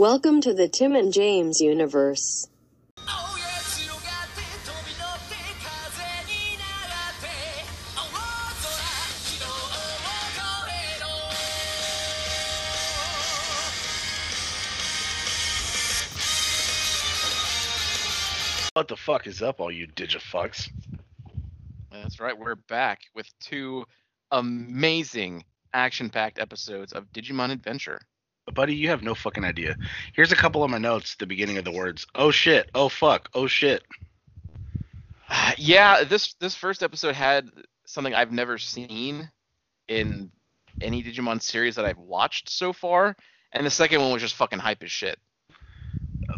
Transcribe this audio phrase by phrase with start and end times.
[0.00, 2.48] Welcome to the Tim and James universe.
[18.72, 20.70] What the fuck is up, all you digifucks?
[21.92, 23.84] That's right, we're back with two
[24.30, 25.44] amazing
[25.74, 28.00] action packed episodes of Digimon Adventure.
[28.50, 29.76] Buddy, you have no fucking idea.
[30.12, 32.06] Here's a couple of my notes at the beginning of the words.
[32.14, 33.82] Oh shit, oh fuck, oh shit.
[35.58, 37.50] yeah, this this first episode had
[37.86, 39.30] something I've never seen
[39.88, 40.30] in
[40.80, 43.16] any Digimon series that I've watched so far,
[43.52, 45.18] and the second one was just fucking hype as shit.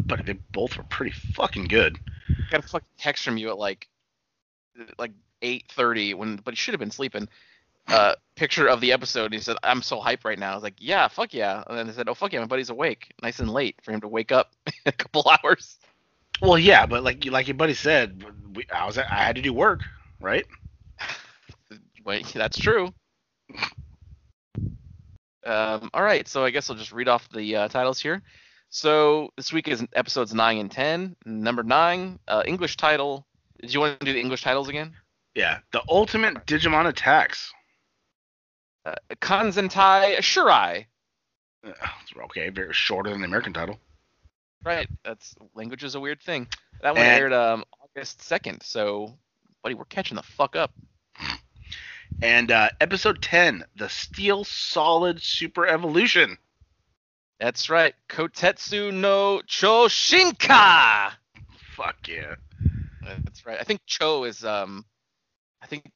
[0.07, 1.99] But they both were pretty fucking good.
[2.49, 3.87] got a fucking text from you at like
[4.97, 5.11] like
[5.41, 7.27] 8:30 when but he should have been sleeping.
[7.87, 9.25] Uh, picture of the episode.
[9.25, 11.77] And he said, "I'm so hyped right now." I was like, "Yeah, fuck yeah!" And
[11.77, 14.07] then I said, "Oh fuck yeah, my buddy's awake, nice and late for him to
[14.07, 15.77] wake up in a couple hours."
[16.41, 18.23] Well, yeah, but like you like your buddy said,
[18.55, 19.81] we, I was I had to do work,
[20.19, 20.45] right?
[22.05, 22.93] Wait, that's true.
[25.45, 28.21] Um, all right, so I guess I'll just read off the uh, titles here.
[28.69, 31.15] So this week is episodes nine and ten.
[31.25, 33.25] Number nine, uh, English title.
[33.61, 34.93] Did you want to do the English titles again?
[35.35, 37.53] Yeah, the ultimate Digimon attacks.
[38.85, 40.85] Uh, Kanzentai Shirai.
[41.65, 41.71] Uh,
[42.25, 43.79] Okay, very shorter than the American title.
[44.63, 46.47] Right, that's language is a weird thing.
[46.81, 48.61] That one And- aired um, August second.
[48.63, 49.13] So,
[49.61, 50.71] buddy, we're catching the fuck up.
[52.21, 56.37] And uh, episode 10, the Steel Solid Super Evolution.
[57.39, 61.11] That's right, Kotetsu no Choshinka.
[61.75, 62.35] Fuck yeah.
[63.01, 63.57] That's right.
[63.59, 64.85] I think Cho is um
[65.61, 65.89] I think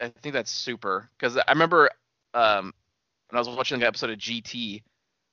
[0.00, 1.90] I think that's super because I remember
[2.38, 2.72] um
[3.30, 4.82] when I was watching the episode of GT,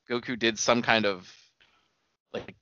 [0.09, 1.31] Goku did some kind of
[2.33, 2.55] like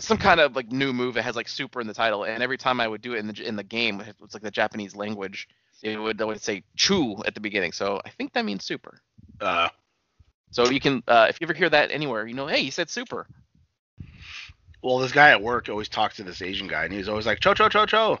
[0.00, 2.58] some kind of like new move that has like super in the title, and every
[2.58, 4.94] time I would do it in the in the game, it was like the Japanese
[4.96, 5.48] language.
[5.82, 9.00] It would always say "chu" at the beginning, so I think that means super.
[9.40, 9.68] Uh,
[10.50, 12.90] So you can, uh, if you ever hear that anywhere, you know, hey, he said
[12.90, 13.26] super.
[14.82, 17.40] well, this guy at work always talks to this Asian guy, and he's always like,
[17.40, 18.18] cho, cho, cho, cho.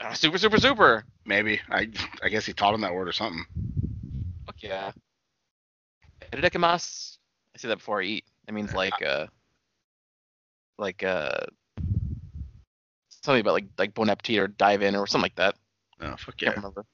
[0.00, 1.04] Uh, super, super, super.
[1.26, 1.60] Maybe.
[1.70, 1.88] I
[2.22, 3.44] I guess he taught him that word or something.
[4.58, 4.92] Yeah.
[6.32, 7.18] Itadakimasu.
[7.54, 8.24] I say that before I eat.
[8.46, 9.26] It means like uh
[10.78, 11.46] like uh
[13.08, 15.54] something about like like bon appetit or dive in or something like that.
[16.00, 16.60] Oh, fuck Can't yeah.
[16.60, 16.84] remember.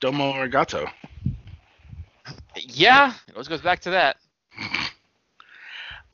[0.00, 0.90] Domo arigato.
[2.56, 4.16] Yeah, it always goes back to that.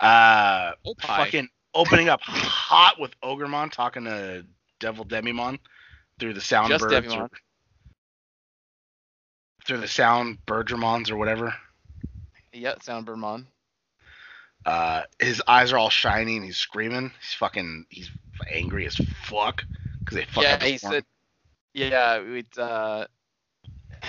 [0.00, 1.06] Uh, Opie.
[1.06, 4.44] fucking opening up hot with Ogremon talking to
[4.78, 5.58] Devil Demimon
[6.18, 7.30] through the sound Just birds Devimon.
[9.66, 11.54] Through the sound Birdramons or whatever.
[12.52, 13.46] Yeah, Soundbirdmon.
[14.64, 17.12] Uh, his eyes are all shiny and he's screaming.
[17.20, 18.10] He's fucking he's
[18.50, 19.62] angry as fuck
[20.00, 21.04] because they fucked Yeah, up his he said.
[21.74, 22.58] Yeah, it.
[22.58, 23.06] Uh,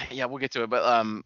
[0.09, 1.23] yeah, we'll get to it, but um,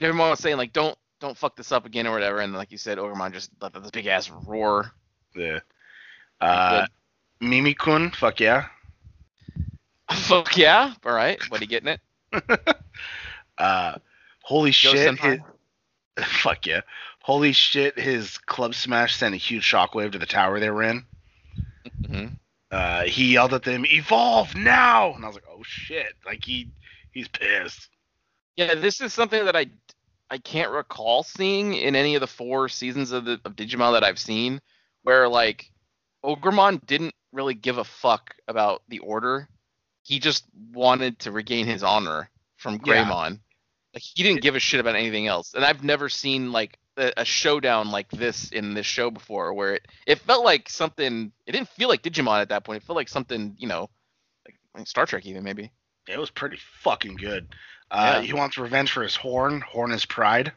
[0.00, 2.78] everyone was saying like, don't don't fuck this up again or whatever, and like you
[2.78, 4.90] said, Ogremon just let this big ass roar.
[5.34, 5.60] Yeah.
[6.40, 6.86] Uh,
[7.40, 8.66] Mimi-kun, fuck yeah.
[10.10, 10.94] Fuck yeah!
[11.04, 12.00] All right, What are you getting it.
[13.58, 13.94] Uh,
[14.42, 15.18] holy shit!
[15.18, 15.40] His-
[16.42, 16.80] fuck yeah!
[17.20, 17.98] Holy shit!
[17.98, 21.04] His club smash sent a huge shockwave to the tower they were in.
[22.06, 22.26] hmm
[22.70, 26.70] Uh, he yelled at them, "Evolve now!" And I was like, "Oh shit!" Like he
[27.12, 27.88] he's pissed.
[28.56, 29.66] Yeah, this is something that I
[30.30, 34.04] I can't recall seeing in any of the four seasons of the of Digimon that
[34.04, 34.60] I've seen,
[35.02, 35.70] where like
[36.24, 39.48] Ogremon didn't really give a fuck about the order.
[40.02, 42.78] He just wanted to regain his honor from.
[42.78, 43.40] Greymon.
[43.96, 45.54] Like he didn't give a shit about anything else.
[45.54, 49.76] And I've never seen like a, a showdown like this in this show before, where
[49.76, 51.32] it it felt like something.
[51.46, 52.82] It didn't feel like Digimon at that point.
[52.82, 53.88] It felt like something you know,
[54.76, 55.72] like, Star Trek even maybe.
[56.06, 57.48] It was pretty fucking good.
[57.90, 58.26] Uh, Yeah.
[58.26, 59.62] He wants revenge for his horn.
[59.62, 60.52] Horn is pride.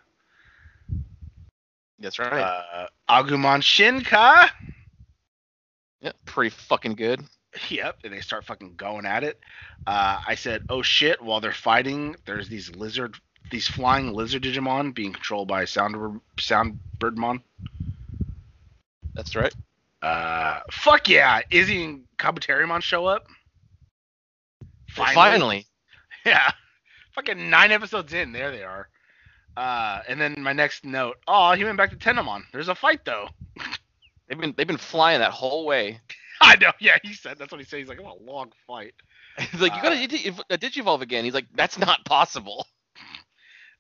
[1.98, 2.42] That's right.
[2.42, 4.50] Uh, Agumon Shinka.
[6.02, 7.24] yeah, pretty fucking good.
[7.70, 9.40] Yep, and they start fucking going at it.
[9.88, 13.16] Uh, I said, "Oh shit!" While they're fighting, there's these lizard,
[13.50, 17.42] these flying lizard Digimon being controlled by Sound Soundbirdmon.
[19.16, 19.54] That's right.
[20.02, 21.42] Uh, fuck yeah!
[21.52, 23.28] Izzy and Kabuterimon show up.
[24.88, 25.66] Finally.
[26.26, 26.52] Yeah.
[27.16, 28.90] Fucking nine episodes in, there they are.
[29.56, 31.16] Uh, and then my next note.
[31.30, 32.44] Oh, he went back to Tentomon.
[32.52, 33.30] There's a fight though.
[34.28, 36.00] They've been they've been flying that whole way.
[36.42, 36.72] I know.
[36.80, 37.80] Yeah, he said that's what he said.
[37.80, 38.94] He's like, "Oh, a long fight."
[39.40, 41.24] He's like, you gotta digi- uh, digivolve again.
[41.24, 42.68] He's like, that's not possible.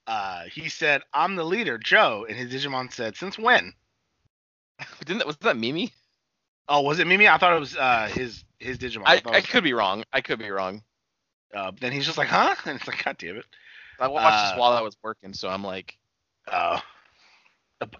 [0.10, 3.74] Uh, he said, "I'm the leader, Joe," and his Digimon said, "Since when?"
[5.06, 5.94] Didn't that was that Mimi?
[6.68, 7.28] Oh, was it Mimi?
[7.28, 9.04] I thought it was uh his his Digimon.
[9.06, 10.04] I, I was- could be wrong.
[10.12, 10.82] I could be wrong.
[11.54, 12.56] Uh, then he's just like, huh?
[12.66, 13.46] And it's like, God damn it.
[14.00, 15.98] I watched Uh, this while I was working, so I'm like,
[16.48, 16.80] Uh,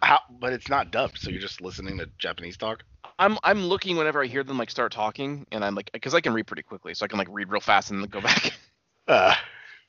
[0.02, 2.84] how, but it's not dubbed, so you're just listening to Japanese talk.
[3.18, 6.22] I'm I'm looking whenever I hear them like start talking, and I'm like, because I
[6.22, 8.54] can read pretty quickly, so I can like read real fast and then go back.
[9.08, 9.34] Uh,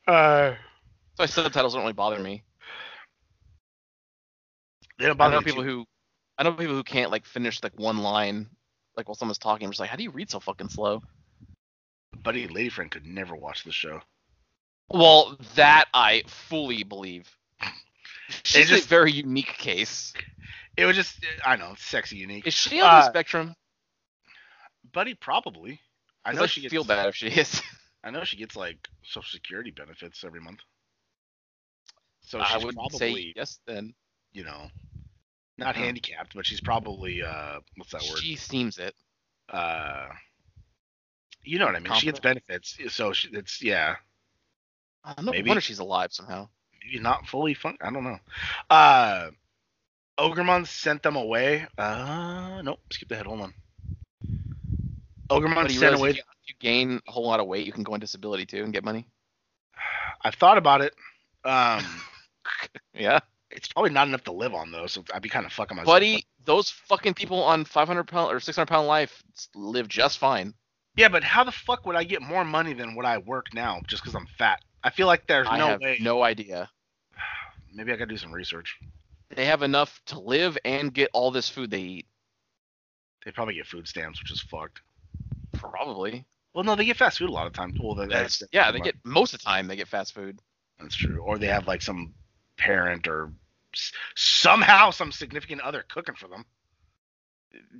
[0.06, 0.54] uh,
[1.16, 2.42] so I subtitles don't really bother me.
[4.98, 5.68] they don't I bother know people too.
[5.68, 5.86] who,
[6.38, 8.48] I know people who can't like finish like one line,
[8.96, 9.66] like while someone's talking.
[9.66, 11.02] I'm just like, how do you read so fucking slow?
[12.22, 14.00] Buddy Lady Friend could never watch the show.
[14.90, 17.28] Well, that I fully believe.
[18.42, 20.12] She's just- a very unique case.
[20.76, 22.46] It was just, I know, sexy, unique.
[22.46, 23.54] Is she on Uh, the spectrum?
[24.92, 25.80] Buddy, probably.
[26.24, 27.60] I know I she gets, feel bad if she is.
[28.04, 30.60] I know she gets like Social Security benefits every month.
[32.30, 33.60] So I would probably, say yes.
[33.66, 33.94] Then
[34.32, 34.70] you know,
[35.58, 35.84] not Uh-huh.
[35.84, 38.22] handicapped, but she's probably, uh, what's that word?
[38.22, 38.94] she seems it.
[39.48, 40.08] uh
[41.44, 41.92] you know what I mean.
[41.92, 43.96] She gets benefits, so she, it's yeah,
[45.04, 45.48] Uh, no Maybe.
[45.48, 46.48] wonder she's alive somehow.
[46.84, 47.76] maybe not fully fun.
[47.80, 48.18] I don't know.
[48.70, 49.30] Uh
[50.18, 51.66] Ogremon sent them away.
[51.78, 53.26] Uh nope, skip ahead.
[53.26, 53.54] Hold on.
[55.30, 56.10] Ogremon sent away.
[56.10, 58.46] if you, if you gain a whole lot of weight, you can go on disability
[58.46, 59.06] too and get money.
[60.24, 60.94] I've thought about it.
[61.44, 61.84] Um,
[62.94, 63.20] Yeah,
[63.50, 65.94] it's probably not enough to live on though, so I'd be kind of fucking myself.
[65.94, 69.22] buddy, those fucking people on 500 pound or 600 pound life
[69.54, 70.54] live just fine.
[70.96, 73.80] Yeah, but how the fuck would I get more money than what I work now
[73.86, 74.60] just because I'm fat?
[74.82, 75.98] I feel like there's I no have way.
[76.00, 76.68] no idea.
[77.72, 78.78] Maybe I gotta do some research.
[79.34, 82.06] They have enough to live and get all this food they eat.
[83.24, 84.80] They probably get food stamps, which is fucked.
[85.52, 86.24] Probably.
[86.54, 87.78] Well, no, they get fast food a lot of times.
[87.80, 90.40] Well, they, That's, yeah, they get most of the time they get fast food.
[90.80, 91.18] That's true.
[91.20, 92.14] Or they have like some
[92.60, 93.32] parent or
[93.74, 96.44] s- somehow some significant other cooking for them.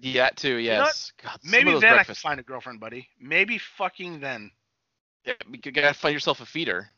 [0.01, 0.55] Yeah, too.
[0.59, 0.87] know what?
[0.87, 1.13] Yes.
[1.23, 3.09] God, Maybe then I can find a girlfriend, buddy.
[3.21, 4.51] Maybe fucking then.
[5.25, 6.89] Yeah, you gotta find yourself a feeder.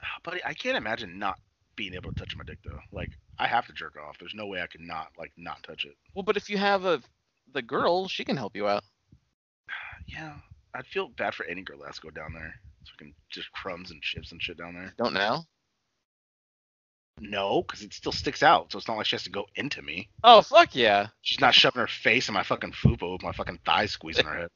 [0.24, 1.38] Buddy, I can't imagine not
[1.76, 2.80] being able to touch my dick though.
[2.92, 4.16] Like I have to jerk off.
[4.18, 5.94] There's no way I could not like not touch it.
[6.14, 7.02] Well, but if you have a
[7.52, 8.82] the girl, she can help you out.
[10.08, 10.34] Yeah,
[10.72, 12.54] I'd feel bad for any girl that has to go down there.
[12.80, 14.94] It's fucking just crumbs and chips and shit down there.
[14.96, 15.42] Don't know.
[17.18, 19.80] No, because it still sticks out, so it's not like she has to go into
[19.80, 20.08] me.
[20.22, 21.08] Oh fuck yeah.
[21.22, 24.36] She's not shoving her face in my fucking fupa with my fucking thighs squeezing her
[24.36, 24.50] head.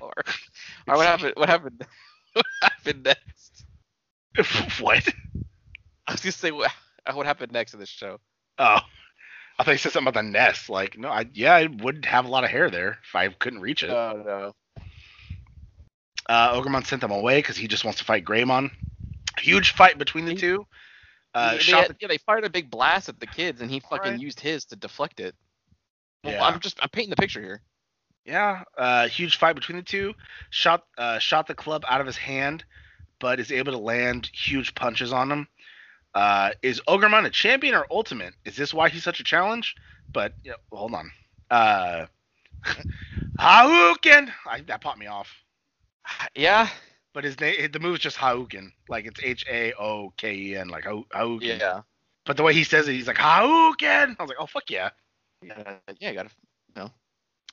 [0.00, 0.12] Or,
[0.86, 1.32] or what happened?
[1.36, 1.86] What happened?
[2.32, 3.64] What happened next?
[4.80, 5.08] what?
[6.06, 6.70] I was gonna say what,
[7.12, 8.20] what happened next in this show.
[8.56, 8.78] Oh,
[9.58, 10.70] I thought you said something about the nest.
[10.70, 13.62] Like, no, I yeah, I would have a lot of hair there if I couldn't
[13.62, 13.90] reach it.
[13.90, 14.82] Oh no.
[16.28, 18.70] Uh, Ogremon sent them away because he just wants to fight Greymon.
[19.40, 20.66] Huge fight between the two.
[21.34, 23.98] Uh, they, had- yeah, they fired a big blast at the kids, and he fucking
[24.04, 24.20] Alright.
[24.20, 25.34] used his to deflect it.
[26.24, 26.44] Well, Yeah.
[26.44, 27.62] I'm just I'm painting the picture here.
[28.26, 30.12] Yeah, uh, huge fight between the two.
[30.50, 32.64] Shot uh, shot the club out of his hand,
[33.18, 35.48] but is able to land huge punches on him.
[36.14, 38.34] Uh, is Ogremon a champion or ultimate?
[38.44, 39.74] Is this why he's such a challenge?
[40.12, 41.10] But yeah, hold on.
[41.50, 42.06] Uh,
[43.40, 44.30] Hadouken!
[44.46, 45.28] I, that popped me off.
[46.34, 46.68] Yeah.
[47.12, 48.72] But his name, the move's just Hadouken.
[48.88, 51.58] Like it's H A O K E N, like Ha- Hadouken.
[51.58, 51.80] Yeah.
[52.24, 54.16] But the way he says it, he's like Hadouken.
[54.18, 54.90] I was like, oh fuck yeah.
[55.42, 55.76] Yeah.
[55.98, 56.10] Yeah.
[56.10, 56.30] You gotta.
[56.76, 56.90] No.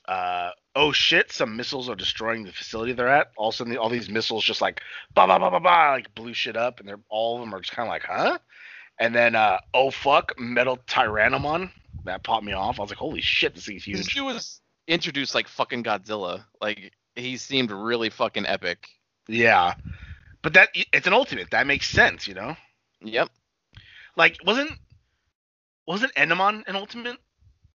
[0.07, 3.31] Uh, oh shit, some missiles are destroying the facility they're at.
[3.35, 4.81] All of a sudden, all these missiles just like
[5.13, 7.59] ba ba ba ba ba like blew shit up, and they're all of them are
[7.59, 8.37] just kind of like, huh?
[8.99, 11.71] And then, uh, oh fuck, metal tyrannomon.
[12.05, 12.79] That popped me off.
[12.79, 14.13] I was like, holy shit, this thing's huge.
[14.13, 16.45] dude was introduced like fucking Godzilla.
[16.61, 18.87] Like he seemed really fucking epic.
[19.27, 19.75] Yeah,
[20.41, 21.51] but that it's an ultimate.
[21.51, 22.55] That makes sense, you know.
[23.01, 23.29] Yep.
[24.15, 24.71] Like, wasn't
[25.85, 27.17] wasn't Endomon an ultimate?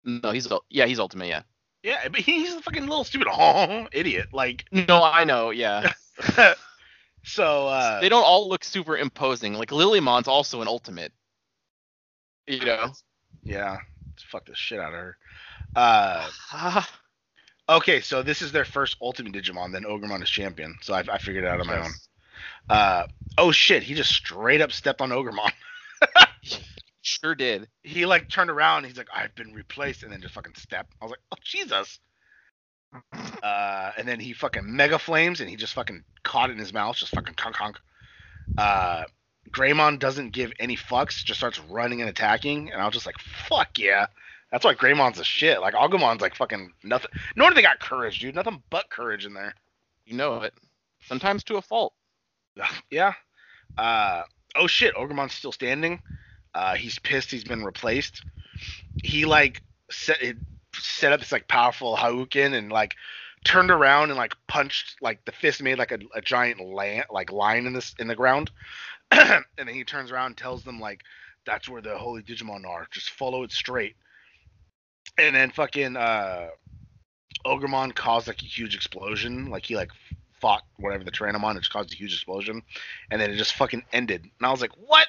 [0.05, 1.29] No, he's yeah, he's ultimate.
[1.29, 1.43] Yeah.
[1.83, 4.29] Yeah, but he's a fucking little stupid oh, idiot.
[4.33, 5.51] Like, No, I know.
[5.51, 5.93] Yeah.
[7.25, 9.55] so uh, they don't all look super imposing.
[9.55, 11.13] Like Lilymon's also an ultimate.
[12.47, 12.93] You know.
[13.43, 13.79] yeah,
[14.31, 15.17] fuck the shit out of her.
[15.77, 16.31] Uh,
[17.69, 19.73] Okay, so this is their first Ultimate Digimon.
[19.73, 20.77] Then Ogremon is champion.
[20.81, 21.93] So I, I figured it out on my own.
[22.69, 23.07] Uh,
[23.37, 23.83] oh shit!
[23.83, 25.51] He just straight up stepped on Ogremon.
[27.09, 27.69] Sure did.
[27.83, 28.85] He like turned around.
[28.85, 30.93] He's like, "I've been replaced," and then just fucking stepped.
[31.01, 31.99] I was like, "Oh Jesus!"
[33.43, 36.73] Uh, and then he fucking mega flames, and he just fucking caught it in his
[36.73, 37.77] mouth, just fucking conk conk.
[38.57, 39.05] Uh,
[39.51, 43.19] Greymon doesn't give any fucks, just starts running and attacking, and I was just like,
[43.19, 44.07] "Fuck yeah!"
[44.51, 45.61] That's why Greymon's a shit.
[45.61, 47.11] Like Agumon's like fucking nothing.
[47.37, 48.35] Nor do they got courage, dude.
[48.35, 49.55] Nothing but courage in there.
[50.07, 50.55] You know it.
[51.07, 51.93] Sometimes to a fault.
[52.91, 53.13] yeah.
[53.77, 54.23] Uh,
[54.57, 56.01] oh shit, Ogremon's still standing.
[56.55, 58.23] Uh, he's pissed he's been replaced.
[59.03, 60.37] He like set it,
[60.75, 62.95] set up this like powerful Hadouken and like
[63.45, 67.31] turned around and like punched like the fist made like a, a giant lan- like
[67.31, 68.51] line in this in the ground,
[69.11, 71.03] and then he turns around and tells them like
[71.47, 72.89] that's where the holy Digimon are.
[72.91, 73.95] Just follow it straight.
[75.17, 76.49] And then fucking uh,
[77.47, 79.51] Ogremon caused like a huge explosion.
[79.51, 79.91] Like he like
[80.41, 82.63] fought whatever the Tyrannomon, it just caused a huge explosion,
[83.11, 84.23] and then it just fucking ended.
[84.23, 85.09] And I was like, what?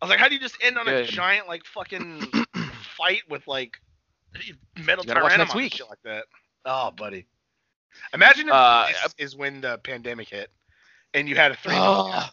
[0.00, 2.22] I was like, how do you just end on a giant like fucking
[2.96, 3.76] fight with like
[4.84, 5.74] metal Tyrannomon next week.
[5.74, 6.24] shit like that?
[6.64, 7.26] Oh, buddy.
[8.14, 10.50] Imagine if Uh, this is when the pandemic hit,
[11.14, 11.74] and you had a three.
[11.76, 12.30] Ugh.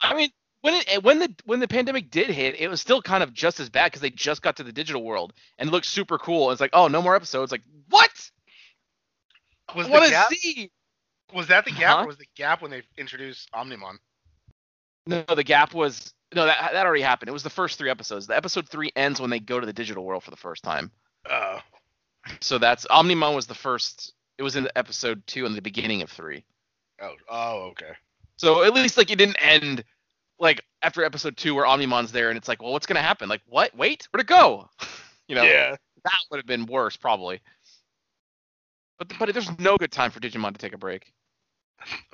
[0.00, 0.30] I mean,
[0.62, 3.60] when it when the when the pandemic did hit, it was still kind of just
[3.60, 6.50] as bad because they just got to the digital world and looked super cool.
[6.50, 7.52] It's like, oh, no more episodes.
[7.52, 8.10] Like, what?
[9.74, 10.28] was I the want to gap?
[10.32, 10.70] see.
[11.34, 12.02] Was that the gap, Huh?
[12.04, 13.96] or was the gap when they introduced Omnimon?
[15.06, 17.28] No, the gap was no that that already happened.
[17.28, 18.26] It was the first three episodes.
[18.26, 20.90] The episode three ends when they go to the digital world for the first time.
[21.28, 21.60] Uh,
[22.40, 24.12] So that's Omnimon was the first.
[24.38, 26.44] It was in episode two in the beginning of three.
[27.00, 27.92] oh, oh, okay.
[28.36, 29.84] So at least like it didn't end
[30.42, 33.28] like after episode two where Omnimon's there and it's like, well, what's gonna happen?
[33.30, 33.74] Like, what?
[33.74, 34.68] Wait, where'd it go?
[35.28, 35.76] You know, Yeah.
[36.04, 37.40] that would have been worse probably.
[38.98, 41.12] But but there's no good time for Digimon to take a break.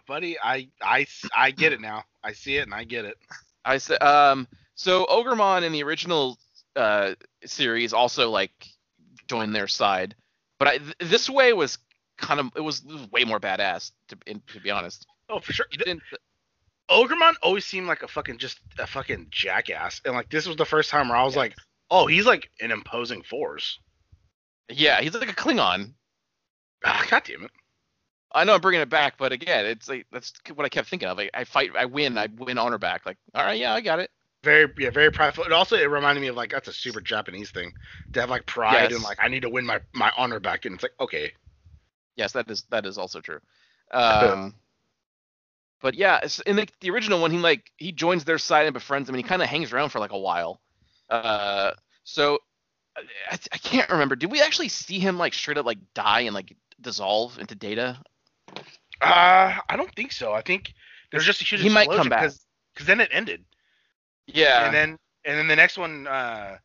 [0.07, 1.07] buddy I I
[1.37, 3.17] I get it now i see it and i get it
[3.65, 6.39] I said, um, so Ogremon in the original
[6.77, 8.53] uh series also like
[9.27, 10.15] joined their side,
[10.59, 11.79] but I th- this way was
[12.19, 15.07] kind of it was, it was way more badass to in, to be honest.
[15.29, 16.03] oh for sure It didn't,
[16.91, 20.65] ogremon always seemed like a fucking just a fucking jackass and like this was the
[20.65, 21.55] first time where i was like
[21.91, 23.79] oh he's like an imposing force
[24.71, 25.95] yeah, he's like a Klingon.
[26.85, 27.51] ah, god damn it
[28.33, 31.09] I know I'm bringing it back, but again, it's like that's what I kept thinking
[31.09, 31.17] of.
[31.17, 33.07] Like, I fight, I win, I win honor back.
[33.07, 34.11] Like, all right, yeah, I got it.
[34.45, 37.51] very yeah very prideful it also it reminded me of like that's a super japanese
[37.51, 37.73] thing
[38.13, 40.75] to have like pride and like i need to win my my honor back and
[40.75, 41.33] it's like okay
[42.17, 43.41] Yes, that is that is also true.
[43.91, 44.55] Um,
[45.81, 49.07] but yeah, in the, the original one, he like he joins their side and befriends
[49.07, 50.61] them, and he kind of hangs around for like a while.
[51.09, 51.73] Uh,
[52.05, 52.39] so
[53.31, 54.17] I, I can't remember.
[54.17, 57.99] Did we actually see him like straight up like die and like dissolve into data?
[59.01, 60.73] uh i don't think so i think
[61.13, 62.23] there's just a huge He might come back.
[62.23, 62.45] because
[62.75, 63.45] because then it ended
[64.27, 64.65] Yeah.
[64.67, 66.57] and then and then the next one uh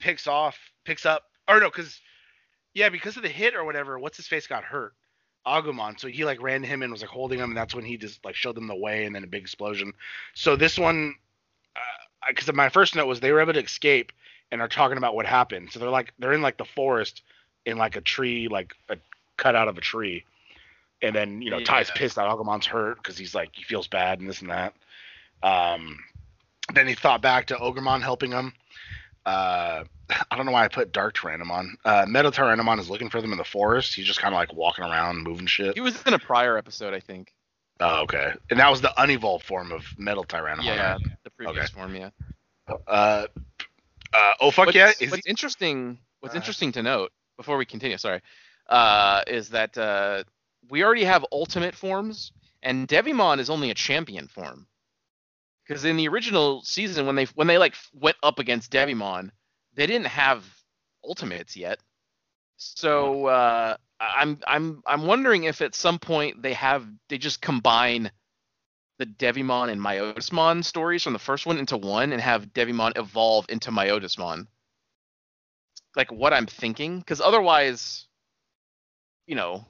[0.00, 2.00] picks off picks up or no because
[2.74, 4.94] yeah because of the hit or whatever what's his face got hurt
[5.50, 5.98] agumon.
[5.98, 7.96] So he like ran to him and was like holding him and that's when he
[7.96, 9.92] just like showed them the way and then a big explosion.
[10.34, 11.16] So this one
[12.28, 14.12] because my first note was they were able to escape
[14.52, 15.70] and are talking about what happened.
[15.72, 17.22] So they're like they're in like the forest
[17.66, 18.96] in like a tree like a
[19.36, 20.24] cut out of a tree.
[21.02, 24.20] And then you know Tai's pissed that agumon's hurt because he's like he feels bad
[24.20, 24.74] and this and that.
[25.42, 25.98] Um
[26.74, 28.52] then he thought back to Ogremon helping him.
[29.26, 29.84] Uh,
[30.30, 31.74] I don't know why I put Dark Tyrannomon.
[31.84, 33.94] Uh, Metal Tyrannomon is looking for them in the forest.
[33.94, 35.74] He's just kind of like walking around, moving shit.
[35.74, 37.32] he was in a prior episode, I think.
[37.80, 38.32] Oh, okay.
[38.50, 40.64] And that was the unevolved form of Metal Tyrannomon.
[40.64, 41.00] Yeah, right?
[41.24, 41.66] the previous Okay.
[41.74, 41.94] form.
[41.94, 42.10] Yeah.
[42.86, 43.26] Uh,
[44.12, 44.92] uh, oh fuck what's, yeah!
[45.00, 48.20] Is what's he, interesting what's Uh, interesting to note before we continue sorry
[48.68, 50.22] uh, is that uh,
[50.68, 54.66] we already have ultimate forms and devimon is only a champion form
[55.70, 59.30] because in the original season when they when they like went up against devimon
[59.74, 60.44] they didn't have
[61.04, 61.78] ultimates yet
[62.56, 68.10] so uh, i'm i'm i'm wondering if at some point they have they just combine
[68.98, 73.46] the Devimon and Myotismon stories from the first one into one and have Devimon evolve
[73.48, 74.46] into Myotismon.
[75.96, 78.06] Like what I'm thinking, because otherwise,
[79.26, 79.64] you know,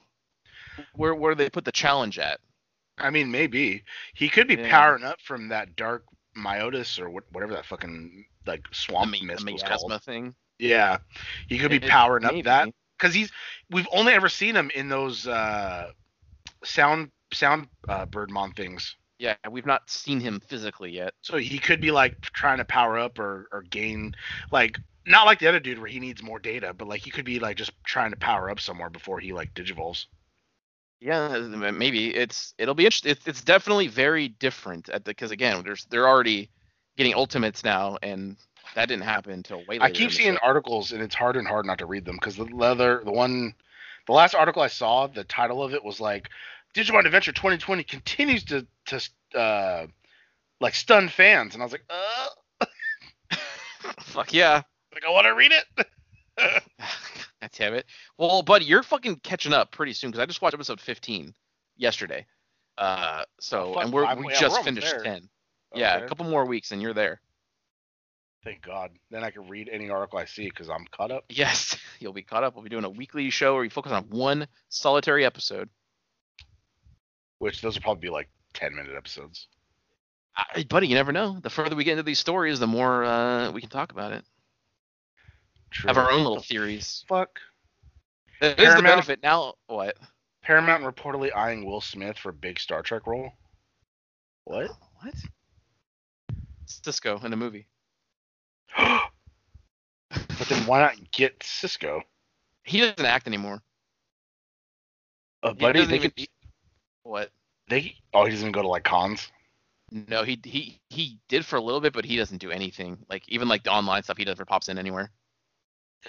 [0.95, 2.41] where where do they put the challenge at?
[3.01, 4.69] I mean, maybe he could be Yeah.
[4.69, 6.05] powering up from that Dark
[6.37, 10.03] Myotis or what, whatever that fucking like The, swamp mi- mist the was called.
[10.03, 10.33] thing.
[10.59, 10.97] Yeah,
[11.47, 12.43] he could be It- powering up maybe.
[12.43, 13.31] that because he's
[13.69, 15.91] we've only ever seen him in those uh
[16.63, 21.13] sound sound uh, birdmon things Yeah, and we've not seen him physically yet.
[21.21, 24.15] so he could be like trying to power up or or gain
[24.51, 24.77] like
[25.07, 27.39] not like the other dude where he needs more data but like he could be
[27.39, 30.05] like just trying to power up somewhere before he like digivolves
[31.01, 33.11] Yeah, maybe it's it'll be interesting.
[33.11, 36.49] It's, it's definitely very different at the because again, there's they're already
[36.95, 38.37] getting ultimates now, and
[38.75, 39.83] that didn't happen until way later.
[39.83, 40.39] i keep seeing show.
[40.43, 43.53] articles and it's hard and hard not to read them because the leather the one
[44.07, 46.29] the last article i saw the title of it was like
[46.75, 49.01] digimon adventure 2020 continues to to
[49.37, 49.85] uh
[50.59, 52.65] like stun fans and i was like uh
[53.99, 54.61] Fuck yeah.
[54.93, 55.87] like i want to read it
[57.57, 57.85] damn it.
[58.17, 61.33] Well, buddy, you're fucking catching up pretty soon because I just watched episode 15
[61.77, 62.25] yesterday.
[62.77, 65.03] Uh, so Oh, and we're we yeah, just we're finished there.
[65.03, 65.29] 10.
[65.75, 67.21] Yeah, a couple more weeks and you're there.
[68.43, 68.91] Thank God.
[69.11, 71.25] Then I can read any article I see because I'm caught up.
[71.29, 72.55] Yes, you'll be caught up.
[72.55, 75.69] We'll be doing a weekly show where we focus on one solitary episode.
[77.37, 79.47] Which those will probably be like 10 minute episodes.
[80.35, 81.39] Uh, buddy, you never know.
[81.41, 84.23] The further we get into these stories, the more uh, we can talk about it.
[85.71, 85.87] True.
[85.87, 87.05] Have our own little theories.
[87.07, 87.39] Fuck.
[88.41, 89.53] That is the Paramount- benefit now.
[89.67, 89.97] What?
[90.43, 93.31] Paramount reportedly eyeing Will Smith for a big Star Trek role.
[94.45, 94.71] What?
[95.01, 95.15] What?
[96.67, 97.67] Sisko in a movie.
[98.77, 99.09] but
[100.47, 102.01] then why not get Sisko?
[102.63, 103.63] He doesn't act anymore.
[105.41, 106.29] Uh, buddy, they could, he-
[107.01, 107.31] what?
[107.67, 109.31] they oh he doesn't go to like cons.
[109.91, 112.99] No, he he he did for a little bit, but he doesn't do anything.
[113.09, 115.11] Like even like the online stuff, he never pops in anywhere.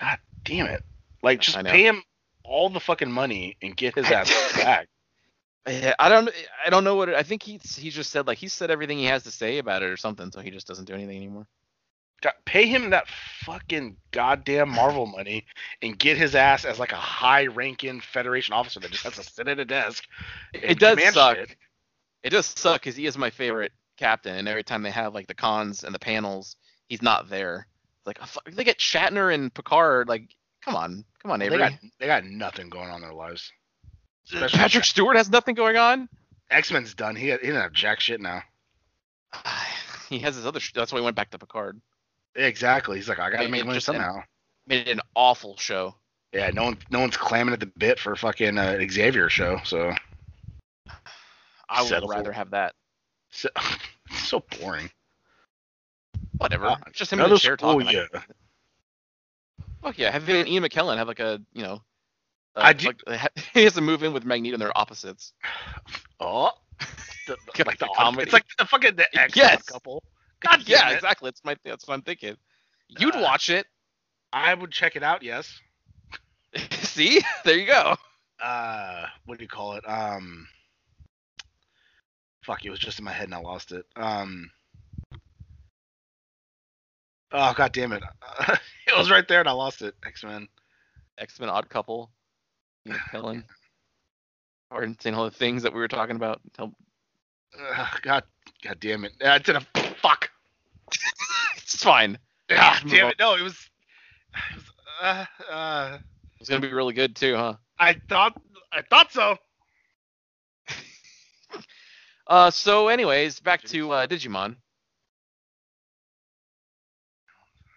[0.01, 0.83] God damn it!
[1.23, 2.03] Like just pay him
[2.45, 4.89] all the fucking money and get his ass back.
[5.65, 6.29] I don't
[6.65, 8.99] I don't know what it, I think he's he just said like he said everything
[8.99, 11.47] he has to say about it or something, so he just doesn't do anything anymore.
[12.21, 13.09] God, pay him that
[13.41, 15.45] fucking goddamn Marvel money
[15.83, 19.49] and get his ass as like a high-ranking Federation officer that just has to sit
[19.49, 20.05] at a desk.
[20.55, 21.37] It does suck.
[21.37, 21.57] shit.
[22.23, 25.27] It does suck because he is my favorite captain, and every time they have like
[25.27, 26.57] the cons and the panels,
[26.89, 27.67] he's not there.
[28.07, 30.09] Like oh, they get Shatner and Picard.
[30.09, 33.53] Like, come on, come on, They got they got nothing going on in their lives.
[34.33, 36.09] Especially Patrick Stewart has nothing going on.
[36.51, 37.17] X Men's done.
[37.17, 38.43] He he doesn't have jack shit now.
[40.09, 40.61] he has his other.
[40.61, 41.81] Sh- that's why he went back to Picard.
[42.35, 42.97] Exactly.
[42.97, 44.23] He's like, I gotta Maybe make money just an- somehow.
[44.67, 45.95] Made it an awful show.
[46.33, 49.59] Yeah, no one no one's clamming at the bit for fucking uh, Xavier show.
[49.65, 49.93] So,
[51.69, 52.75] I would Settle for- rather have that.
[53.31, 53.49] so,
[54.13, 54.91] so boring.
[56.39, 56.67] Whatever.
[56.67, 57.97] Uh, It's just him in Another a chair school, talking.
[58.13, 58.21] yeah.
[59.83, 61.83] Fuck yeah, have Ian McKellen have like a you know.
[62.55, 65.33] Uh, I do- like, he has to move in with Magneto, and they're opposites.
[66.21, 66.53] Oh,
[67.27, 68.23] the, Get like the the comedy.
[68.23, 69.63] It's like the fucking the X Yes.
[69.65, 70.05] couple.
[70.41, 70.95] God damn yeah, it.
[70.95, 71.27] exactly.
[71.29, 72.37] That's my that's what I'm thinking.
[72.89, 73.67] You'd Uh, watch it.
[74.33, 75.23] I would check it out.
[75.25, 75.61] Yes.
[76.71, 77.97] See, there you go.
[78.41, 79.83] Uh, what do you call it?
[79.89, 80.47] Um,
[82.45, 83.85] fuck, it was just in my head and I lost it.
[83.97, 84.49] Um.
[87.33, 88.03] Oh god damn it!
[88.87, 89.95] it was right there and I lost it.
[90.07, 90.49] X Men.
[91.19, 92.11] X Men Odd Couple,
[92.87, 93.45] Ian McKellen,
[94.71, 96.41] or saying all the things that we were talking about.
[96.55, 96.75] Tell-
[97.59, 98.25] Uh, god,
[98.63, 99.13] god damn it!
[99.23, 99.61] Uh, it's in a
[100.01, 100.31] fuck.
[101.57, 102.19] It's fine.
[102.51, 103.17] Ah, damn it!
[103.19, 103.69] No, it was.
[104.35, 104.65] It was
[105.03, 105.99] uh, uh,
[106.41, 107.55] It's gonna be really good too, huh?
[107.79, 108.41] I thought.
[108.73, 109.37] I thought so.
[112.29, 114.55] Uh, so anyways, back to uh, Digimon.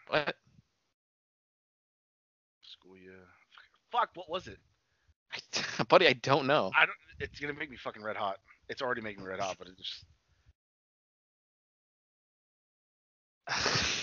[0.08, 0.36] What?
[2.64, 3.12] School yeah.
[3.92, 4.10] Fuck.
[4.16, 4.60] What was it?
[5.34, 6.72] I, buddy, I don't know.
[6.78, 6.96] I don't.
[7.20, 8.38] It's gonna make me fucking red hot.
[8.70, 10.06] It's already making me red hot, but it just.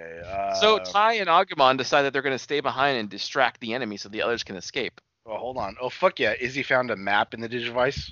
[0.00, 0.20] Okay.
[0.24, 3.96] Uh, so Tai and Agumon decide that they're gonna stay behind and distract the enemy
[3.96, 5.00] so the others can escape.
[5.26, 5.76] Oh, hold on.
[5.80, 6.34] Oh, fuck yeah.
[6.38, 8.10] Izzy found a map in the Digivice.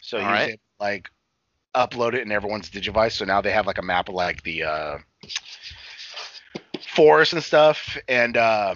[0.00, 1.10] So he was able like,
[1.74, 3.12] upload it in everyone's Digivice.
[3.12, 4.98] So now they have, like, a map of, like, the uh,
[6.94, 7.96] forest and stuff.
[8.08, 8.74] And uh,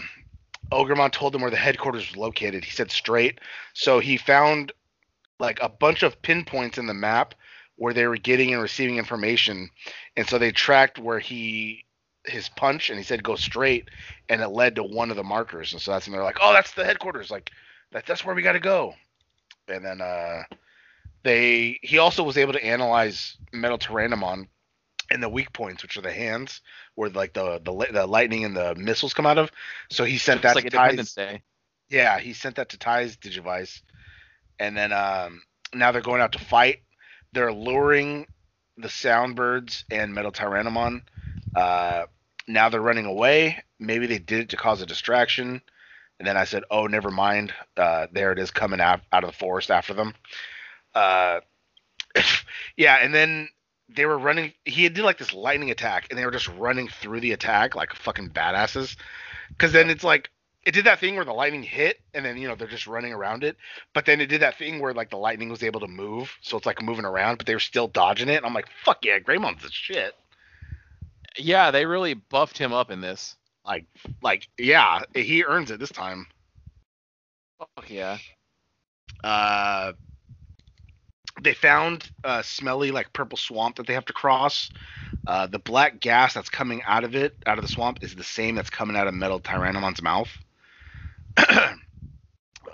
[0.73, 2.65] Ogremon told him where the headquarters was located.
[2.65, 3.41] He said straight.
[3.75, 4.73] So he found,
[5.39, 7.35] like, a bunch of pinpoints in the map
[7.77, 9.71] where they were getting and receiving information.
[10.17, 11.85] And so they tracked where he
[12.29, 13.89] his punch and he said go straight
[14.29, 16.53] and it led to one of the markers and so that's when they're like oh
[16.53, 17.51] that's the headquarters like
[17.93, 18.95] that, that's where we got to go
[19.69, 20.43] and then uh
[21.27, 24.49] they he also was able to analyze metal tyrannomon
[25.11, 26.61] and the weak points which are the hands
[26.95, 29.51] where like the the, the lightning and the missiles come out of
[29.91, 31.43] so he sent that It's like to Tai's, Day.
[31.89, 33.83] yeah he sent that to Tai's digivice
[34.59, 35.43] and then um
[35.75, 36.79] now they're going out to fight
[37.33, 38.27] they're luring
[38.79, 41.03] the soundbirds and metal tyrannomon
[41.55, 42.07] uh
[42.49, 43.63] now they're running away.
[43.79, 45.61] Maybe they did it to cause a distraction.
[46.19, 47.53] And then I said, "Oh, never mind.
[47.77, 50.15] Uh, there it is coming out out of the forest after them."
[50.97, 51.41] Uh,
[52.77, 53.49] yeah, and then
[53.89, 54.53] they were running.
[54.65, 57.95] He did like this lightning attack, and they were just running through the attack like
[57.95, 58.97] fucking badasses.
[59.51, 60.31] Because then it's like
[60.65, 63.13] it did that thing where the lightning hit, and then you know they're just running
[63.13, 63.57] around it.
[63.93, 66.57] But then it did that thing where like the lightning was able to move, so
[66.57, 68.37] it's like moving around, but they were still dodging it.
[68.37, 70.15] And I'm like, "Fuck yeah, Greymon's the shit."
[71.37, 73.37] Yeah, they really buffed him up in this.
[73.67, 73.85] Like,
[74.23, 76.27] like, yeah, he earns it this time.
[77.59, 78.17] Fuck yeah.
[79.23, 79.93] Uh,
[81.43, 84.71] they found a smelly, like purple swamp that they have to cross.
[85.27, 88.25] Uh, the black gas that's coming out of it, out of the swamp, is the
[88.25, 90.29] same that's coming out of Metal Tyrannomon's mouth.
[91.37, 91.77] uh,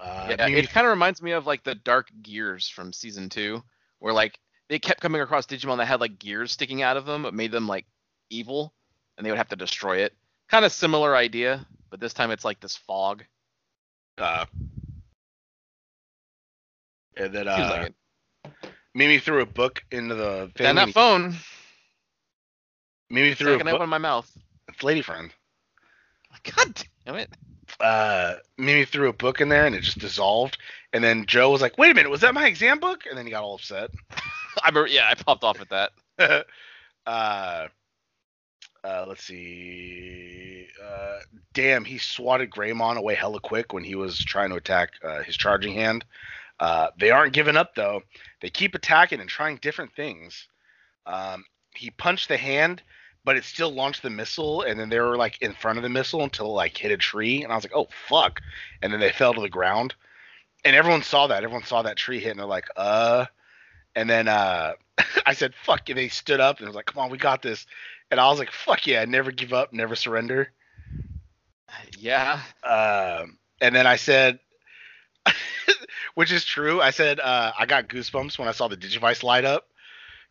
[0.00, 3.62] Yeah, it kind of reminds me of like the Dark Gears from season two,
[3.98, 7.22] where like they kept coming across Digimon that had like gears sticking out of them,
[7.22, 7.86] but made them like
[8.30, 8.72] evil,
[9.16, 10.14] and they would have to destroy it.
[10.48, 13.24] Kind of similar idea, but this time it's like this fog.
[14.18, 14.46] Uh,
[17.16, 17.94] and then uh, like.
[18.94, 20.66] Mimi threw a book into the thing.
[20.66, 21.36] And that and phone,
[23.10, 23.80] Mimi threw a second I book.
[23.80, 24.30] open my mouth.
[24.68, 25.30] It's lady friend.
[26.56, 27.30] God damn it!
[27.78, 30.58] Uh, Mimi threw a book in there and it just dissolved.
[30.92, 33.26] And then Joe was like, "Wait a minute, was that my exam book?" And then
[33.26, 33.90] he got all upset.
[34.62, 35.92] I remember, yeah, I popped off at that.
[37.06, 37.68] uh,
[38.84, 40.66] uh, let's see.
[40.82, 41.18] Uh,
[41.54, 45.36] damn, he swatted Greymon away hella quick when he was trying to attack uh, his
[45.36, 46.04] charging hand.
[46.62, 48.02] Uh, they aren't giving up though.
[48.40, 50.46] They keep attacking and trying different things.
[51.06, 51.44] Um,
[51.74, 52.84] he punched the hand,
[53.24, 55.88] but it still launched the missile, and then they were like in front of the
[55.88, 58.40] missile until it, like hit a tree, and I was like, oh fuck,
[58.80, 59.96] and then they fell to the ground,
[60.64, 61.42] and everyone saw that.
[61.42, 63.26] Everyone saw that tree hit, and they're like, uh,
[63.96, 64.74] and then uh,
[65.26, 67.66] I said, fuck, and they stood up and was like, come on, we got this,
[68.12, 70.52] and I was like, fuck yeah, never give up, never surrender.
[71.98, 74.38] Yeah, Um, and then I said,
[76.14, 76.80] which is true.
[76.80, 79.68] I said uh, I got goosebumps when I saw the Digivice light up,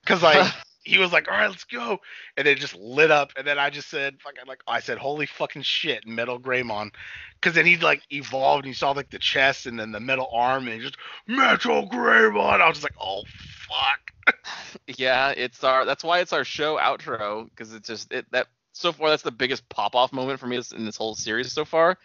[0.01, 0.51] because like
[0.83, 1.99] he was like, all right, let's go,
[2.37, 5.25] and it just lit up, and then I just said, fucking like I said, holy
[5.25, 6.91] fucking shit, Metal Greymon,
[7.39, 10.29] because then he like evolved and you saw like the chest and then the metal
[10.31, 12.61] arm and just Metal Greymon.
[12.61, 13.23] I was just like, oh
[13.67, 14.37] fuck.
[14.97, 15.85] yeah, it's our.
[15.85, 19.31] That's why it's our show outro because it's just it that so far that's the
[19.31, 21.97] biggest pop off moment for me in this whole series so far.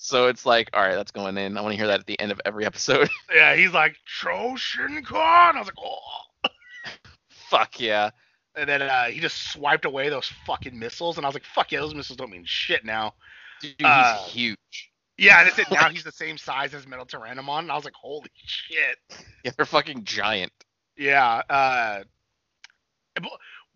[0.00, 1.58] So it's like, all right, that's going in.
[1.58, 3.10] I want to hear that at the end of every episode.
[3.34, 5.12] Yeah, he's like Choshinkan.
[5.12, 6.50] I was like, oh.
[7.50, 8.10] Fuck yeah.
[8.56, 11.70] And then uh, he just swiped away those fucking missiles, and I was like, "Fuck
[11.72, 13.14] yeah, those missiles don't mean shit now."
[13.60, 14.90] Dude, Uh, he's huge.
[15.16, 17.84] Yeah, and it said now he's the same size as Metal Tyrannomon, and I was
[17.84, 18.98] like, "Holy shit!"
[19.44, 20.52] Yeah, they're fucking giant.
[20.96, 21.42] Yeah.
[21.48, 22.02] Uh,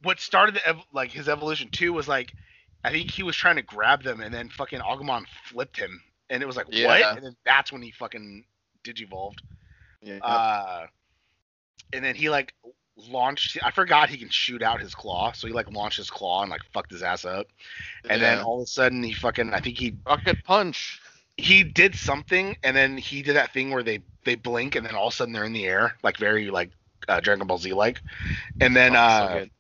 [0.03, 2.33] what started the ev- like his evolution too was like,
[2.85, 6.01] I think he was trying to grab them, and then fucking Agumon flipped him,
[6.33, 6.87] and it was like, Yeah.
[6.87, 8.45] "What?" And then that's when he fucking
[8.85, 9.39] digivolved.
[10.03, 10.19] Yeah.
[10.19, 10.87] Uh,
[11.93, 12.55] and then he like
[12.97, 13.59] launched.
[13.63, 16.51] I forgot he can shoot out his claw, so he like launched his claw and
[16.51, 17.47] like fucked his ass up.
[18.09, 21.01] And then all of a sudden he fucking I think he rocket punch.
[21.37, 24.95] he did something and then he did that thing where they they blink and then
[24.95, 26.71] all of a sudden they're in the air like very like
[27.09, 28.01] uh, Dragon Ball Z like.
[28.61, 29.51] And then Oh, uh good.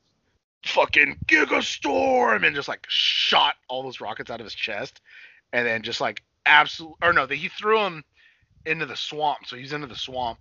[0.64, 5.00] fucking Giga Storm and just like shot all those rockets out of his chest
[5.52, 8.04] and then just like absolute or no, they, he threw him
[8.66, 9.46] into the swamp.
[9.46, 10.38] So he's into the swamp.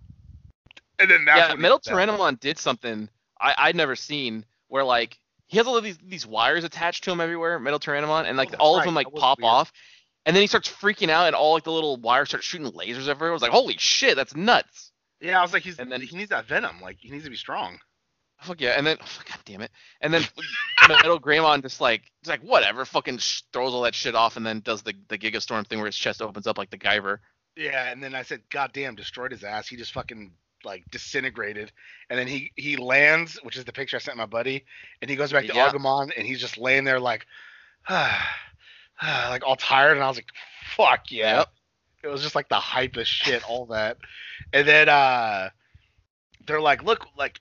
[0.98, 1.92] And then that's yeah, Metal did.
[1.92, 3.08] Tyrannomon did something
[3.40, 7.10] I I'd never seen where like he has all of these these wires attached to
[7.12, 9.50] him everywhere, Metal Tyrannomon, and like Oh, all right, of them like pop weird.
[9.50, 9.72] off,
[10.26, 13.08] and then he starts freaking out, and all like the little wires start shooting lasers
[13.08, 13.30] everywhere.
[13.30, 14.92] I was like, holy shit, that's nuts.
[15.20, 16.80] Yeah, I was like, he's And then- he needs that venom.
[16.80, 17.78] Like he needs to be strong.
[18.42, 20.22] Fuck yeah, and then oh, god damn it, and then
[20.88, 24.44] Metal Greymon just like it's like whatever, fucking sh- throws all that shit off, and
[24.44, 27.18] then does the the Giga Storm thing where his chest opens up like the Guyver.
[27.56, 29.68] Yeah, and then I said, God damn, destroyed his ass.
[29.68, 30.32] He just fucking
[30.64, 31.70] like disintegrated.
[32.08, 34.64] And then he he lands, which is the picture I sent my buddy,
[35.00, 35.68] and he goes back to Yeah.
[35.70, 37.26] Agumon and he's just laying there like
[37.90, 40.30] like all tired and I was like,
[40.76, 41.38] fuck yeah.
[41.38, 41.48] Yep.
[42.04, 43.98] It was just like the hypest shit, all that.
[44.52, 45.50] And then uh
[46.46, 47.40] they're like, look, like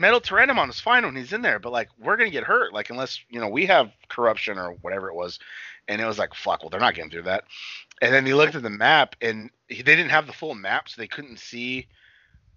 [0.00, 2.88] Metal Tyrannomon is fine when he's in there, but like we're gonna get hurt, like
[2.88, 5.38] unless you know we have corruption or whatever it was.
[5.88, 7.44] And it was like, fuck, well they're not getting through that.
[8.00, 10.88] And then he looked at the map, and he, they didn't have the full map,
[10.88, 11.86] so they couldn't see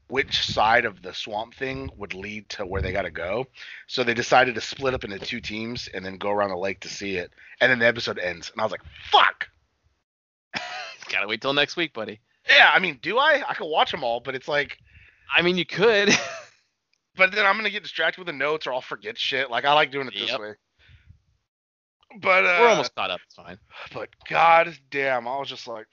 [0.07, 3.47] which side of the swamp thing would lead to where they got to go.
[3.87, 6.79] So they decided to split up into two teams and then go around the lake
[6.81, 7.31] to see it.
[7.59, 9.49] And then the episode ends, and I was like, "Fuck."
[11.11, 12.21] Gotta wait till next week, buddy.
[12.47, 13.43] Yeah, I mean, do I?
[13.45, 14.77] I could watch them all, but it's like,
[15.35, 16.09] I mean, you could.
[17.15, 19.49] but then I'm gonna get distracted with the notes, or I'll forget shit.
[19.49, 20.39] Like I like doing it this Yep.
[20.39, 20.53] way.
[22.21, 23.21] But uh, We're almost caught up.
[23.25, 23.57] It's fine.
[23.93, 25.87] But god damn, I was just like,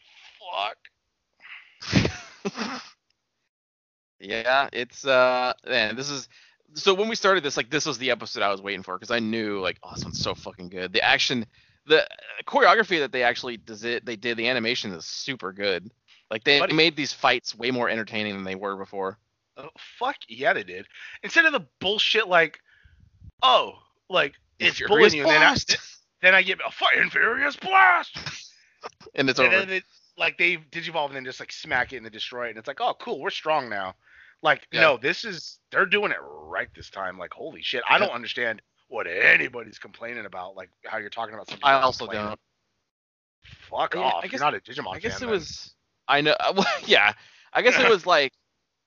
[0.53, 0.77] fuck.
[4.21, 6.29] yeah, it's uh, man, this is
[6.75, 9.11] so when we started this, like this was the episode I was waiting for because
[9.11, 10.93] I knew like, oh, this one's so fucking good.
[10.93, 11.47] The action,
[11.87, 12.07] the
[12.47, 15.91] choreography that they actually does it, they did the animation is super good.
[16.31, 16.75] Like they Buddy.
[16.75, 19.19] made these fights way more entertaining than they were before.
[19.99, 20.87] Fuck yeah, they did.
[21.23, 22.61] Instead of the bullshit like,
[23.43, 23.75] oh,
[24.09, 25.57] like it's bullying you, then I,
[26.23, 28.17] then I get a fucking furious blast,
[29.15, 29.59] and it's and over.
[29.67, 29.85] then it,
[30.19, 32.69] like they digivolve and then just like smack it and then destroy it, and it's
[32.69, 33.95] like, oh, cool, we're strong now.
[34.43, 34.81] Like, Yeah.
[34.81, 37.19] no, this is they're doing it right this time.
[37.19, 40.57] Like, holy shit, I don't understand what anybody's complaining about.
[40.57, 41.65] Like how you're talking about something.
[41.65, 42.39] I also don't.
[43.71, 44.25] Fuck Yeah, off.
[44.25, 45.39] I guess- you're not a Digimon I guess fan, it then.
[45.39, 45.75] was.
[46.09, 46.37] I know.
[46.55, 47.13] Well, yeah.
[47.53, 48.33] I guess it was like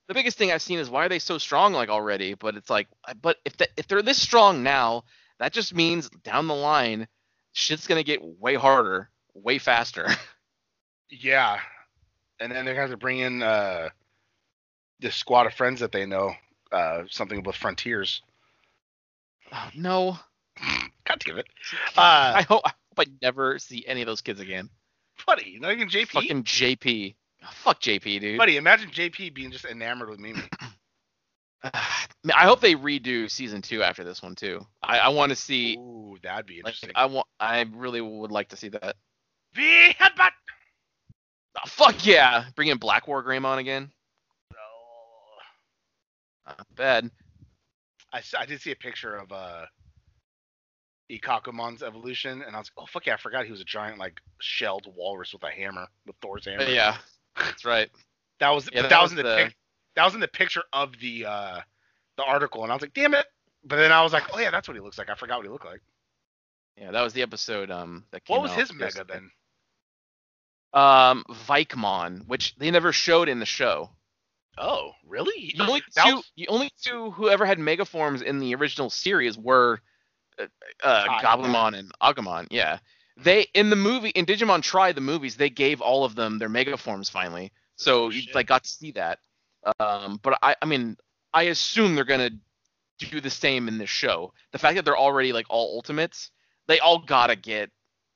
[0.07, 2.33] the biggest thing I've seen is why are they so strong like already?
[2.33, 2.87] But it's like,
[3.21, 5.03] but if the, if they're this strong now,
[5.39, 7.07] that just means down the line,
[7.53, 10.07] shit's gonna get way harder, way faster.
[11.09, 11.59] Yeah,
[12.39, 13.89] and then they're gonna have to bring in uh,
[14.99, 16.33] this squad of friends that they know,
[16.71, 18.23] uh, something with Frontiers.
[19.51, 20.17] Oh, no,
[21.05, 21.45] God damn it,
[21.97, 24.71] uh, I hope I hope I never see any of those kids again.
[25.27, 26.07] buddy, not even JP.
[26.07, 27.13] Fucking JP.
[27.43, 28.37] Oh, fuck JP, dude.
[28.37, 30.41] Buddy, imagine JP being just enamored with Mimi.
[31.63, 34.65] I hope they redo season two after this one too.
[34.81, 35.75] I, I want to see.
[35.77, 36.91] Ooh, that'd be Like, interesting.
[36.95, 37.27] I want.
[37.39, 38.95] I really would like to see that.
[39.55, 40.31] V headbutt.
[41.57, 42.45] Oh, fuck yeah!
[42.55, 43.91] Bring in Black War Greymon again.
[44.53, 45.37] Oh.
[46.47, 47.11] Not bad.
[48.11, 49.65] I, I did see a picture of uh
[51.11, 53.99] Ikkakumon's evolution, and I was like, oh fuck yeah, I forgot he was a giant
[53.99, 56.63] like shelled walrus with a hammer, with Thor's hammer.
[56.63, 56.97] Yeah,
[57.37, 57.89] that's right.
[58.39, 59.55] That was Yeah, that that was, was in the, the- pic-
[59.95, 61.59] that was in the picture of the uh
[62.17, 63.25] the article, and I was like, damn it.
[63.63, 65.09] But then I was like, oh yeah, that's what he looks like.
[65.09, 65.81] I forgot what he looked like.
[66.77, 67.69] Yeah, that was the episode.
[67.71, 68.83] Um, that came What was his yesterday.
[68.85, 69.29] mega then?
[70.73, 73.91] Um, Vikemon, which they never showed in the show.
[74.57, 75.53] Oh, really?
[75.55, 78.89] The only two, was- the only two who ever had mega forms in the original
[78.89, 79.79] series were
[80.39, 80.47] uh,
[80.83, 81.05] uh.
[81.21, 82.47] Gabumon and Agumon.
[82.49, 82.79] Yeah,
[83.17, 86.49] they in the movie in Digimon Tri the movies they gave all of them their
[86.49, 89.19] mega forms finally, so Oh, you like got to see that.
[89.79, 90.97] Um, but I, I mean,
[91.33, 92.31] I assume they're gonna
[92.99, 94.33] do the same in this show.
[94.51, 96.31] The fact that they're already like all ultimates,
[96.67, 97.71] they all gotta get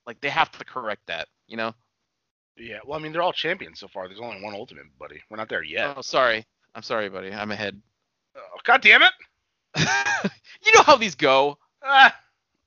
[0.05, 1.73] like they have to correct that, you know.
[2.57, 4.07] Yeah, well, I mean, they're all champions so far.
[4.07, 5.21] There's only one ultimate, buddy.
[5.29, 5.93] We're not there yet.
[5.95, 6.43] Oh, sorry.
[6.73, 7.31] I'm sorry, buddy.
[7.31, 7.79] I'm ahead.
[8.35, 9.11] Oh, God damn it!
[10.65, 11.57] you know how these go.
[11.83, 12.15] Ah,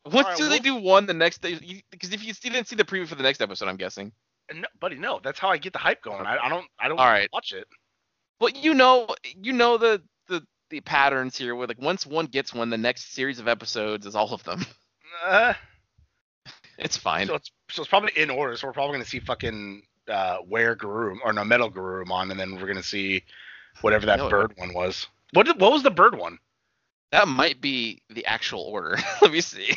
[0.07, 2.77] Once Alright, do they we'll- do one, the next day, because if you didn't see
[2.77, 4.13] the preview for the next episode, I'm guessing.
[4.55, 5.21] no, buddy, no.
[5.23, 6.25] That's how I get the hype going.
[6.27, 7.29] I, I don't, I don't All right.
[7.33, 7.67] watch it.
[8.39, 9.09] But you know,
[9.43, 11.55] you know the the the patterns here.
[11.55, 14.65] Where like once one gets one, the next series of episodes is all of them.
[15.27, 15.53] Uh,
[16.79, 17.27] It's fine.
[17.27, 18.57] so it's so it's probably in order.
[18.57, 22.67] So we're probably gonna see fucking uh, WereGarurumon or no Metal Garurumon, and then we're
[22.67, 23.23] gonna see
[23.83, 24.31] whatever that No.
[24.31, 25.09] bird one was.
[25.35, 26.39] What did, what was the bird one?
[27.13, 28.97] That might be the actual order.
[29.23, 29.75] Let me see.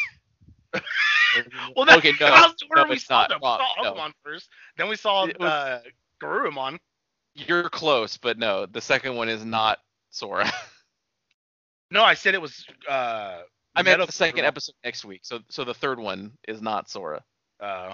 [1.76, 3.39] Well, that, okay, no, that the order no, we saw them.
[3.43, 4.12] Wrong, we saw no.
[4.24, 5.80] First, then we saw was- uh,
[6.22, 6.78] Garurumon.
[7.36, 9.80] You're close, but no, the second one is not
[10.12, 10.52] Sora.
[11.89, 12.65] No, I said it was.
[12.89, 13.41] Uh,
[13.76, 14.48] I meant Metal the second Garurumon.
[14.48, 15.22] episode next week.
[15.24, 17.24] So so the third one is not Sora.
[17.60, 17.93] Uh,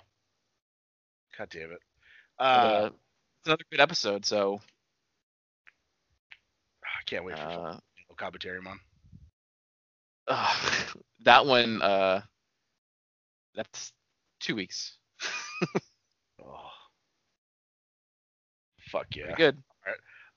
[1.37, 1.79] God damn it.
[2.39, 2.89] Uh, uh,
[3.39, 4.25] it's another good episode.
[4.25, 4.59] So
[6.83, 7.77] I can't wait for uh,
[8.17, 8.77] Kabuterimon.
[11.25, 12.21] That one, uh,
[13.55, 13.91] that's
[14.39, 14.97] two weeks.
[16.41, 16.69] Oh.
[18.89, 19.25] Fuck yeah.
[19.25, 19.57] Pretty good.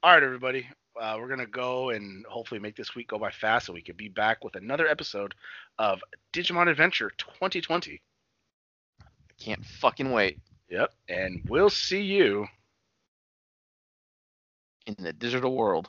[0.02, 0.66] All right, everybody.
[1.00, 3.96] Uh, we're gonna go and hopefully make this week go by fast, so we can
[3.96, 5.32] be back with another episode
[5.78, 6.00] of
[6.32, 8.02] Digimon Adventure 2020.
[9.00, 9.04] I
[9.38, 10.40] Can't fucking wait.
[10.68, 12.46] Yep, and we'll see you.
[14.86, 15.88] In the digital world.